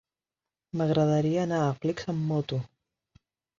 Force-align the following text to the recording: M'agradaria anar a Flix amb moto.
M'agradaria 0.81 1.43
anar 1.45 1.61
a 1.67 1.77
Flix 1.83 2.11
amb 2.17 2.25
moto. 2.33 2.61